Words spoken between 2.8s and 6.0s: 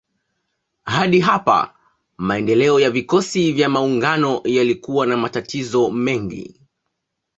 vikosi vya maungano yalikuwa na matatizo